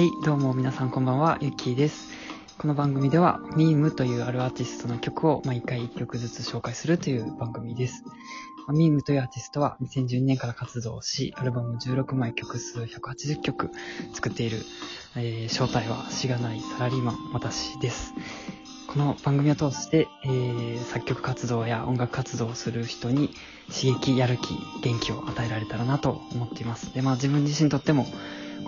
[0.00, 2.08] はい、どうも皆さんこんばんは、ゆっきーです。
[2.56, 8.02] この番組では、ミームというあるアーティストの曲を毎回1曲ずつ紹介するという番組です。
[8.66, 13.70] まミームというアーティストは2012年から活動し、アルバム16枚曲数180曲
[14.14, 14.62] 作っている、
[15.16, 18.14] えー正体はしがないサラリーマン、私です。
[18.86, 23.34] この番組を通して、えー作曲活動や音楽活動をする人に
[23.68, 26.94] 刺激、やる気、元気を与えられたらなと思っています。
[26.94, 28.06] で、まあ自分自身にとっても、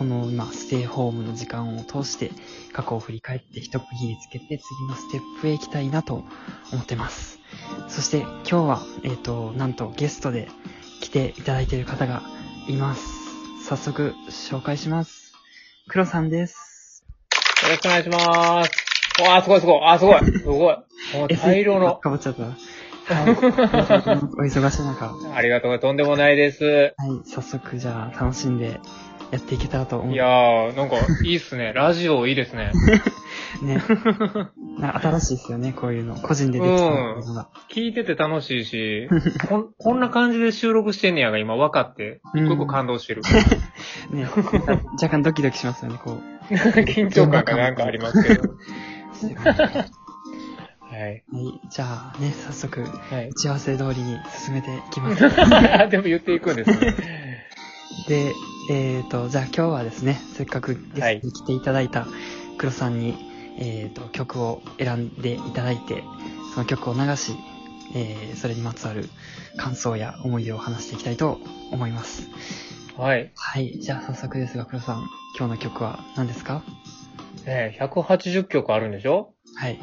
[0.00, 2.30] この今、ステイホームの時間を通して、
[2.72, 6.24] 過去を振り返って一区切りつけて、次のステップへ行きたいなと
[6.72, 7.38] 思ってます。
[7.88, 10.48] そして今日は、えっ、と、なんとゲストで
[11.02, 12.22] 来ていただいている方が
[12.66, 13.04] います。
[13.66, 15.34] 早速、紹介します。
[15.86, 17.04] 黒さんです。
[17.62, 19.22] よろしくお願いします。
[19.22, 19.80] わあ、すごいすごい。
[19.84, 20.24] あ、すごい。
[20.24, 20.76] すごい。
[21.12, 21.96] もう大量の。
[21.96, 22.44] かぶっちゃった。
[22.44, 23.30] はい。
[23.36, 25.08] お忙しい中。
[25.08, 25.78] はありがとう。
[25.78, 26.94] とんでもないです。
[27.06, 27.28] い。
[27.28, 28.80] 早速、じゃあ、楽しんで
[29.30, 30.12] やっていけたらと思う。
[30.12, 31.72] いやー、なんか、いいっすね。
[31.74, 32.72] ラジオいいですね。
[33.62, 33.80] ね。
[34.78, 36.16] な新しいですよね、こういうの。
[36.16, 37.48] 個人でできたのが。
[37.68, 39.08] 聞いてて楽しいし、
[39.48, 43.22] こんこんな感じで収録してんねやが今分かって、一個一個感動してる。
[44.10, 44.28] ね。
[45.00, 46.18] 若干ドキドキしますよね、こ
[46.50, 46.54] う。
[46.54, 48.42] 緊張感がなんかありますけど。
[49.44, 49.86] は
[50.90, 51.22] はい。
[51.32, 51.60] い。
[51.70, 53.34] じゃあね、早速、はい打。
[53.34, 55.22] ち合わせ通りに進めていきます。
[55.88, 56.96] でも言っていくんですね。
[58.08, 58.32] で、
[58.72, 62.06] えっ、と、じゃあ今日はですね、せっかくゲストに来ていただいた
[62.56, 63.16] 黒さんに、
[63.58, 66.04] えっ、と、曲を選んでいただいて、
[66.54, 67.32] その曲を流し、
[67.96, 69.08] えー、それにまつわる
[69.56, 71.40] 感想や思い出を話していきたいと
[71.72, 72.28] 思います。
[72.96, 73.32] はい。
[73.34, 73.80] はい。
[73.80, 76.62] じゃあ早速ですが、黒さん、今日の曲は何ですか？
[77.46, 79.34] ね180曲あるんでしょ？
[79.56, 79.80] はい。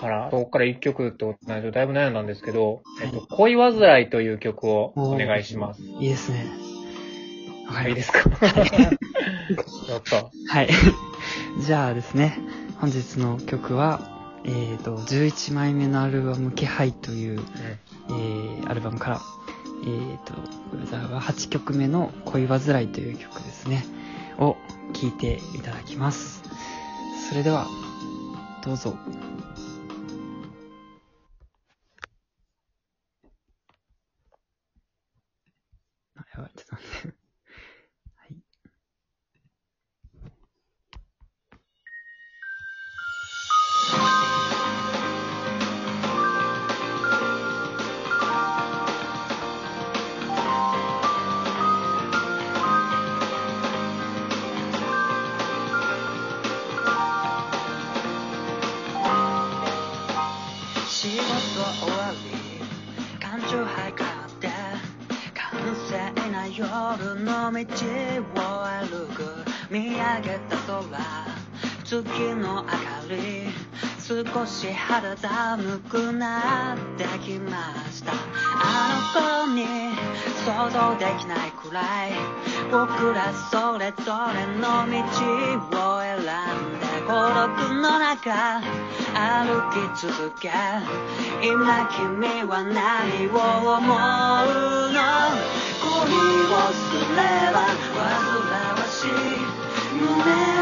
[0.00, 5.82] から、そこから1曲ってことなんでだいぶ悩んだんですけど、えっと、恋煩いという曲をお願いします。
[5.82, 6.61] いいですね。
[7.72, 7.94] はい。
[7.94, 8.30] ですすか
[9.88, 10.30] やった。
[10.48, 10.68] はい。
[11.64, 12.38] じゃあですね、
[12.80, 14.00] 本日の曲は、
[14.44, 17.40] えっ、と、11枚目のアルバム、気配という、
[18.10, 19.20] えー、アルバムから、
[19.84, 23.84] えっ、と、これじゃあ8曲目の恋煩いという曲ですね、
[24.38, 24.56] を
[24.92, 26.42] 聴いていただきます。
[27.28, 27.66] それでは、
[28.64, 28.96] どうぞ。
[61.64, 64.48] 終わり缶チューハイ買って
[65.34, 65.50] 完
[65.88, 66.66] 成な夜
[67.20, 67.60] の道
[68.40, 69.52] を歩く。
[69.72, 70.82] 見上げた空
[71.82, 72.76] 月の明か
[73.08, 73.48] り
[73.98, 78.91] 少し肌寒くなってきました。
[79.14, 79.66] あの子に
[80.46, 82.12] 想像できないくらい。
[82.70, 84.96] 僕らそれぞれの道
[85.76, 86.20] を選ん
[86.80, 87.52] で孤独
[87.82, 88.62] の中
[89.12, 89.20] 歩
[89.70, 90.50] き続け。
[91.42, 93.30] 今君は何を
[93.76, 93.86] 思う
[94.92, 94.96] の？
[95.82, 95.90] 恋
[96.48, 96.80] をす
[97.10, 97.20] れ
[97.52, 97.56] ば
[97.92, 98.00] 煩
[98.72, 99.10] わしい。
[99.92, 100.08] 胸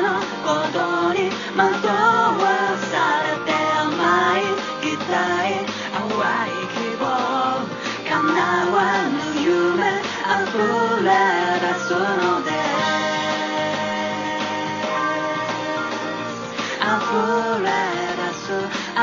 [0.00, 0.06] の
[0.42, 0.78] 鼓動
[1.12, 1.18] に
[1.54, 1.92] 惑わ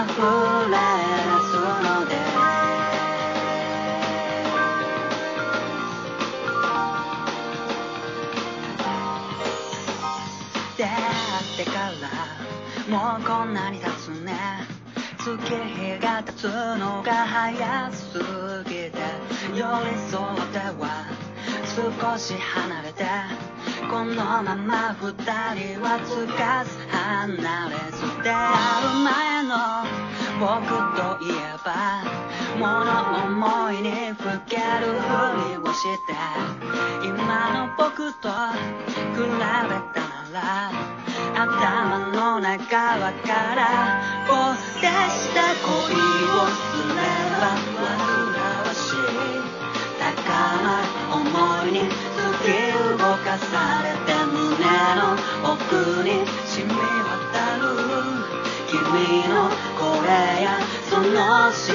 [0.00, 0.08] もう
[13.22, 14.32] こんなに経つね。
[15.18, 16.44] 月日が経つ
[16.78, 18.18] のが早す
[18.64, 18.92] ぎて
[19.54, 19.62] 寄り
[20.10, 21.04] 添っては
[21.76, 23.04] 少し離れて
[23.90, 25.12] このまま二
[25.54, 29.99] 人はつかず離れずである前の
[30.40, 30.48] 僕
[30.96, 32.02] といえば
[32.58, 35.12] 物思いにふけるふ
[35.50, 36.14] りをして
[37.04, 40.00] 今の僕と比べた
[40.32, 40.72] なら
[41.36, 43.36] 頭の中は空
[44.28, 45.92] を出した恋
[46.24, 47.00] をすれ
[47.38, 48.09] ば
[61.14, 61.72] やそ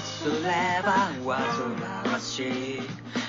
[0.00, 2.42] すれば煩わし
[2.78, 2.80] い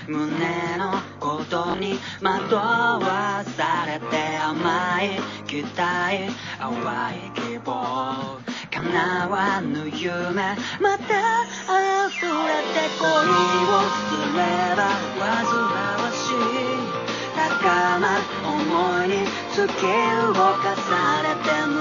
[0.07, 6.71] 胸のことに惑わされて甘い期待淡
[7.15, 8.39] い希望
[8.71, 12.31] 叶わぬ夢また溢れ
[12.73, 14.39] て恋をすれ
[14.75, 14.79] ば
[15.19, 16.97] 煩わしい
[17.35, 19.13] 高まる思いに
[19.53, 21.77] 突き動かされて胸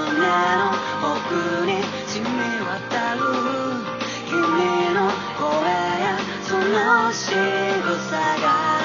[0.57, 0.71] の
[1.01, 1.69] 奥に
[2.07, 2.56] 染み
[6.69, 8.76] の仕草が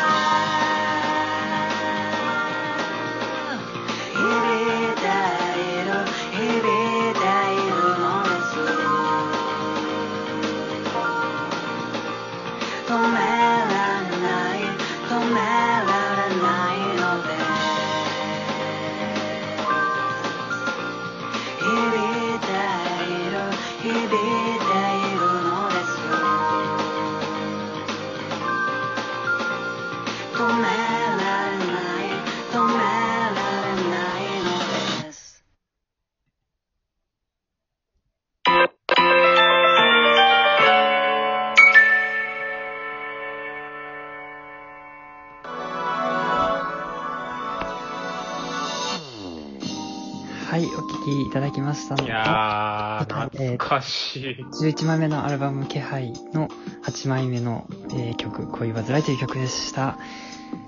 [50.53, 54.37] はい、お聴きいただきましたのいが、やー、懐かしい。
[54.63, 56.49] 11枚目のアルバム気配の
[56.85, 59.93] 8枚目の、えー曲、恋煩いという曲でした。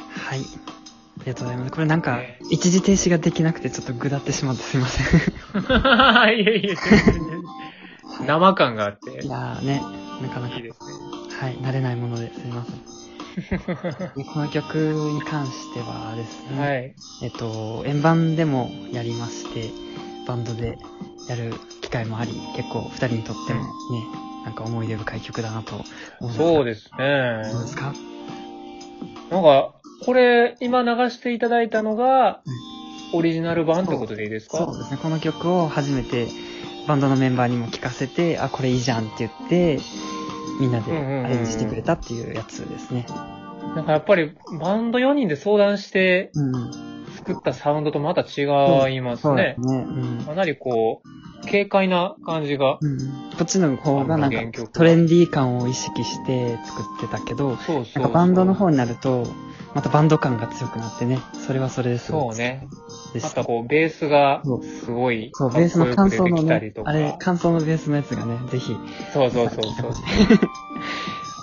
[0.09, 0.41] はい。
[0.41, 1.73] ありがとうございます。
[1.73, 5.21] これなんかね、一時停止ができなくてちょっとぐだってしまってすいません。
[6.33, 6.77] いえいえ、
[8.27, 9.83] 生感があってい、やーね、
[10.23, 10.79] なかなかいい、です
[11.43, 12.94] はい、慣れないものですいません。
[14.17, 16.57] で この曲に関してはですね。
[16.57, 16.95] ね、はい。
[17.23, 19.71] えっと、円盤でもやりまして、
[20.27, 20.79] バンドで
[21.29, 23.67] やる機会もあり、結構二人にとってもね、
[24.45, 26.39] なんか思い出深い曲だなと思います。
[26.39, 27.51] そうですね。
[27.53, 27.93] どうですか？
[29.31, 32.41] なんか、これ、今流していただいたのが、
[33.13, 34.59] オリジナル版ってことでいいですか？
[34.59, 36.27] そうですね、この曲を初めて
[36.87, 39.79] バンドのメンバーにも聴かせて、あ、これいいじゃんって言って、
[40.61, 43.07] みんなでうんうんうんうんアレンジしてくれたっていうやつですね。
[43.75, 46.95] なんかやっぱり、バンド4人で相談してうんうん。
[47.15, 48.43] 作ったサウンドとまた違
[48.95, 49.55] いますねそうで。
[49.55, 49.77] すね。
[50.19, 50.25] うん。
[50.25, 51.09] かなりこう、
[51.45, 52.79] 軽快な感じが。
[52.81, 53.05] うん、こ
[53.43, 59.27] っちの方がなんかトレンディー感を意識して作ってたけど、そうそうなんかバンドの方になると、
[59.75, 62.69] またバンド感が強くなってね、それはそれですそうね。
[63.13, 63.29] でした。
[63.29, 64.43] またこう、ベースが
[64.83, 66.73] すごい、そう、ベースの感想のね。
[66.85, 68.77] あれ、感想のベースのやつがね、ぜひ。
[69.13, 69.93] そうそうそうそう。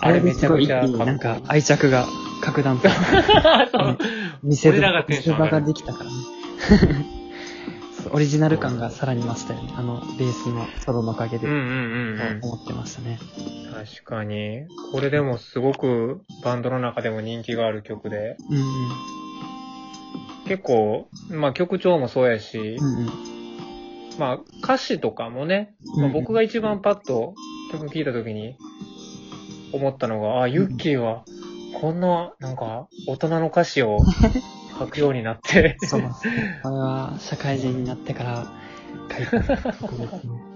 [0.03, 2.07] あれめめちゃくちゃなんか愛着が
[2.41, 2.89] 格段と
[4.41, 4.91] 見せ場
[5.47, 7.10] ができたからね。
[8.13, 9.73] オリジナル感がさらに増したよね。
[9.77, 12.43] あの、ベースのソロのおかげで、うんうんうんうん。
[12.43, 13.19] 思ってましたね。
[13.73, 14.67] 確かに。
[14.91, 18.63] これでもすごくバンドの中でも人気がある曲で、うんうん。
[20.47, 23.09] 結構、まあ曲調もそうやし、うんうん。
[24.19, 27.33] まあ歌詞とかもね、まあ、うん僕が一番パッと
[27.71, 28.57] 曲聴いた時に
[29.71, 31.23] 思ったのが、あ、ユッキーは
[31.79, 33.99] こんななんか大人の歌詞を
[34.85, 38.47] 書くようになって、そうは社会人になってから
[39.11, 40.51] 書いた曲ですね。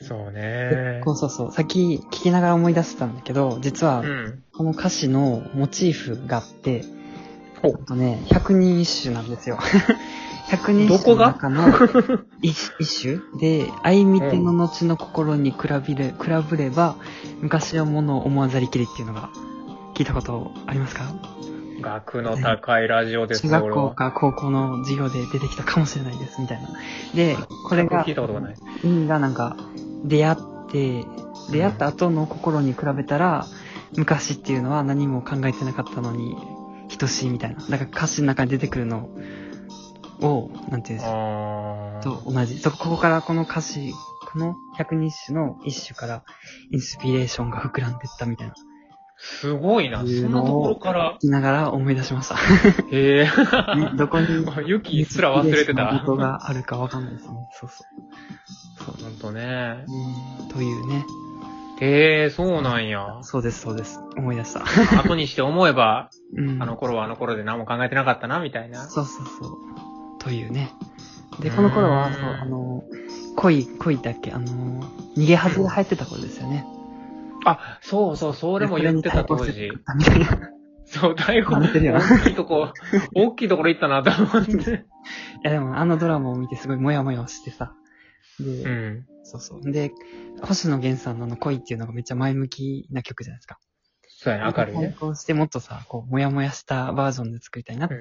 [0.00, 1.00] そうね。
[1.04, 1.52] そうそうそう。
[1.52, 4.42] さっき聞きながら思い出したんだけど、実はうん。
[4.54, 6.84] この歌詞のモチーフがあって、
[7.62, 9.58] ほあとね、百人一首なんですよ。
[10.48, 11.26] 百人一首のが？
[11.32, 13.40] 中の一一首？
[13.40, 16.14] で、愛見ての後の心に比べれ、比
[16.50, 16.96] べれば、
[17.40, 19.30] 昔のものを思わざりきりっていうのが、
[19.94, 21.04] 聞いたことありますか？
[21.80, 23.82] 学の高いラジオです中ね、俺は。
[23.82, 26.68] 学校か高校の授業で出てきたかもしれないです、みたいな。
[27.14, 27.36] で、
[27.68, 28.54] これが聞い、たことがない。
[28.82, 29.56] 意味がなんか、
[30.04, 30.36] 出会っ
[30.70, 31.04] て、
[31.50, 33.46] 出会った後の心に比べたら、
[33.96, 36.36] 昔っていうのは何も考えてなかったのに、
[36.98, 37.62] 等しいみたいな。
[37.68, 39.08] だから歌詞の中に出てくるの
[40.20, 42.58] を、なんていうんですか、と同じ。
[42.58, 43.92] そこ、ここからこの歌詞、
[44.32, 46.22] この百人一首の一首から、
[46.70, 48.54] インスピレーションが膨らんでったみたいな。
[49.18, 49.98] すごいな。
[50.00, 51.18] そんなところから聞。
[51.20, 52.36] きながら思い出しました。
[52.90, 53.24] へえ。
[53.76, 54.26] ねどこに、
[54.68, 55.86] ユキすら忘れてた。
[56.00, 57.34] ことがあるかわかんないですね。
[57.52, 57.86] そうそう。
[58.84, 59.04] そう。
[59.04, 59.84] ほんとね。
[59.86, 61.04] うんというね。
[61.80, 63.18] へえ、そうなんや。
[63.22, 64.00] そうです、そうです。
[64.16, 64.64] 思い出した。
[65.02, 66.62] 後にして思えば、 うん。
[66.62, 68.84] あの頃はあの頃で何も考えてなかったな、みたいな。
[68.88, 69.50] そうそうそう。
[70.18, 70.72] というね。
[71.40, 72.06] で、この頃は、
[72.40, 72.82] あの、
[73.36, 74.32] 恋、恋だっけ？
[74.32, 74.46] あの、
[75.16, 76.64] 逃げ恥が入ってた頃ですよね。
[77.46, 79.70] あ、そうそう、それも言ってた当時。
[80.84, 82.72] そう、台本、慣れてるよな大きいとこ、
[83.14, 84.52] 大きいところ行ったなと思って。
[84.52, 84.56] い
[85.42, 87.72] やでも、あのドラマを見てすごいモヤモヤしてさ、
[88.38, 89.06] で、うん。
[89.22, 89.70] そうそう。
[89.72, 89.92] で、
[90.42, 93.58] 星野源さんのあの恋っていうのがめっちゃ前向きな曲じゃないですか。
[94.08, 94.96] そうやね、明るい対ね。
[94.98, 98.00] 抗してもっとさ、こう、もやもやしたバージョンで作りたいなってうん。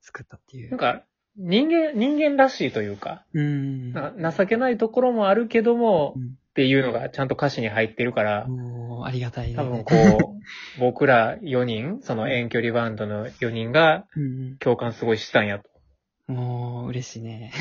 [0.00, 0.70] 作ったっていう。
[0.70, 1.04] なんか、
[1.36, 3.92] 人間、人間らしいというか、うーん。
[3.92, 8.48] なんか情けないところもあるけども、うんっていうのがちゃんと歌詞に入ってるから、
[9.04, 9.54] ありがたいね。
[9.54, 10.40] 多分こう、
[10.80, 15.70] 僕ら4人、その遠距離バンドの4人がうん共感すごいしたんやと。
[16.28, 16.34] うん。
[16.34, 17.52] もう、嬉しいね。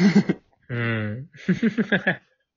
[0.69, 1.27] うん。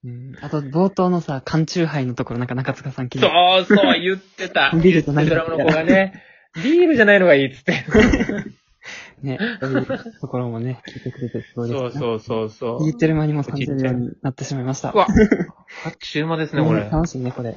[0.03, 0.33] うん。
[0.41, 3.29] あと、冒頭のさ、缶チューハイのところ、なんか中塚さん聞いそ
[3.75, 4.73] うそう、言ってた。
[4.83, 6.23] ビールと何ドラムの子がね、
[6.65, 7.75] ビールじゃないのがいいっつって。
[9.23, 9.87] ね、 そういう
[10.21, 11.91] ところもね、聞いてくれてすごいです、ね。
[11.91, 12.85] そうそうそうそう。
[12.85, 14.93] 言ってる間にも30秒になってしまいました。
[14.93, 15.07] うわ、
[15.87, 16.89] あっちゅう間ですね、これ。
[16.89, 17.55] 楽しいね、これ。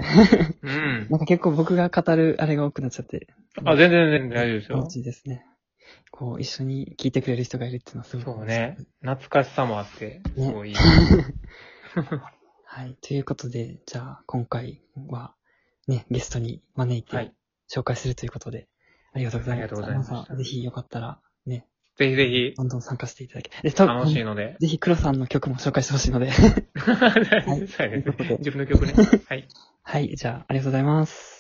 [0.62, 1.08] うん。
[1.10, 3.28] なんか結構僕が語るあれが多くなっちゃって、
[3.64, 4.92] あ、全然全然大丈夫ですよ楽。
[4.92, 5.46] しいですね。
[6.12, 8.26] こう、一緒に聞いてくれる人がいるっていうのはすごい。
[8.26, 8.78] そうね。
[9.02, 10.76] 懐かしさもあって、すごいいい。
[12.66, 12.96] はい。
[13.02, 15.36] ということで、じゃあ、今回は、
[15.88, 17.34] ね、ゲストに招いはいて、
[17.72, 18.68] 紹介するということで、
[19.14, 19.74] ありがとうございます。
[19.74, 21.18] ありがとうございました皆さんぜひよかったら、ね、
[21.98, 23.52] ぜひぜひ、どんどん参加していただけ。
[23.62, 24.58] で、と楽しいので。
[24.60, 26.32] ぜひ黒さんの曲も紹介してほしいので。
[26.32, 28.04] そうですね
[28.40, 28.94] 自分の曲ね。
[29.28, 29.48] はい。
[29.84, 31.33] はい、じゃあ、ありがとうございます。